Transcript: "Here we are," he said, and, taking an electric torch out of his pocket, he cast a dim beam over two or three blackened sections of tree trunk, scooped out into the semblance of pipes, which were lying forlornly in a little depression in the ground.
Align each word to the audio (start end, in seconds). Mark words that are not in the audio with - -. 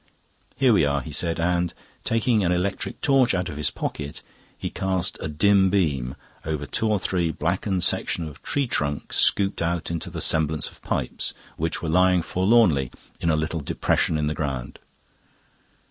"Here 0.55 0.73
we 0.73 0.83
are," 0.83 1.01
he 1.01 1.11
said, 1.11 1.39
and, 1.39 1.71
taking 2.03 2.43
an 2.43 2.51
electric 2.51 3.01
torch 3.01 3.35
out 3.35 3.49
of 3.49 3.57
his 3.57 3.69
pocket, 3.69 4.23
he 4.57 4.71
cast 4.71 5.15
a 5.21 5.27
dim 5.27 5.69
beam 5.69 6.15
over 6.43 6.65
two 6.65 6.87
or 6.89 6.97
three 6.99 7.31
blackened 7.31 7.83
sections 7.83 8.27
of 8.27 8.41
tree 8.41 8.65
trunk, 8.65 9.13
scooped 9.13 9.61
out 9.61 9.91
into 9.91 10.09
the 10.09 10.19
semblance 10.19 10.71
of 10.71 10.81
pipes, 10.81 11.35
which 11.55 11.83
were 11.83 11.87
lying 11.89 12.23
forlornly 12.23 12.89
in 13.19 13.29
a 13.29 13.35
little 13.35 13.59
depression 13.59 14.17
in 14.17 14.25
the 14.25 14.33
ground. 14.33 14.79